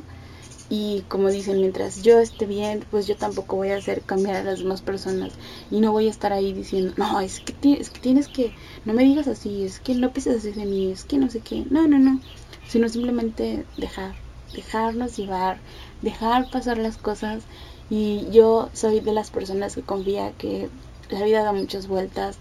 Y 0.74 1.04
como 1.10 1.30
dicen, 1.30 1.60
mientras 1.60 2.02
yo 2.02 2.20
esté 2.20 2.46
bien, 2.46 2.86
pues 2.90 3.06
yo 3.06 3.18
tampoco 3.18 3.58
voy 3.58 3.72
a 3.72 3.76
hacer 3.76 4.04
cambiar 4.04 4.38
a 4.38 4.44
las 4.44 4.60
demás 4.60 4.82
personas. 4.82 5.34
Y 5.70 5.82
no 5.82 5.92
voy 5.92 6.08
a 6.08 6.10
estar 6.10 6.32
ahí 6.32 6.54
diciendo, 6.54 6.94
no, 6.96 7.20
es 7.20 7.42
que, 7.42 7.52
tienes 7.52 7.90
que, 7.90 8.00
tienes 8.00 8.30
que 8.30 8.54
no 8.86 8.94
me 8.94 9.04
digas 9.04 9.28
así, 9.28 9.66
es 9.66 9.82
que 9.82 9.96
no 9.96 10.14
pienses 10.14 10.38
así 10.38 10.52
de 10.54 10.66
mí, 10.66 10.90
es 10.90 11.04
que 11.04 11.18
no 11.18 11.30
sé 11.30 11.42
qué. 11.42 11.66
No, 11.70 11.90
no, 11.90 12.00
no. 12.00 12.22
Sino 12.70 12.88
simplemente 12.88 13.66
dejar, 13.76 14.16
dejarnos 14.54 15.18
llevar, 15.18 15.60
dejar 16.02 16.50
pasar 16.50 16.78
las 16.78 16.96
cosas. 16.96 17.44
Y 17.90 18.30
yo 18.32 18.70
soy 18.72 19.02
de 19.02 19.12
las 19.12 19.30
personas 19.30 19.76
que 19.76 19.82
confía 19.82 20.32
que 20.38 20.70
la 21.10 21.22
vida 21.26 21.44
da 21.44 21.52
muchas 21.52 21.88
vueltas. 21.90 22.38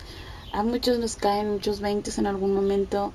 A 0.53 0.63
muchos 0.63 1.01
nos 1.01 1.17
caen 1.17 1.51
muchos 1.51 1.81
veintes 1.81 2.17
en 2.19 2.29
algún 2.29 2.55
momento. 2.55 3.13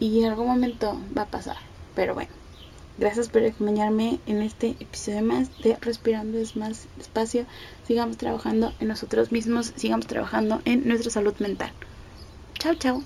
Y 0.00 0.20
en 0.20 0.30
algún 0.30 0.46
momento 0.46 0.98
va 1.14 1.22
a 1.24 1.30
pasar. 1.30 1.58
Pero 1.94 2.14
bueno. 2.14 2.37
Gracias 2.98 3.28
por 3.28 3.44
acompañarme 3.44 4.18
en 4.26 4.42
este 4.42 4.70
episodio 4.80 5.22
más 5.22 5.56
de 5.62 5.76
Respirando 5.80 6.36
es 6.38 6.56
más 6.56 6.88
despacio. 6.96 7.46
Sigamos 7.86 8.16
trabajando 8.16 8.72
en 8.80 8.88
nosotros 8.88 9.30
mismos, 9.30 9.72
sigamos 9.76 10.08
trabajando 10.08 10.60
en 10.64 10.86
nuestra 10.88 11.10
salud 11.10 11.34
mental. 11.38 11.70
Chao, 12.58 12.74
chao. 12.74 13.02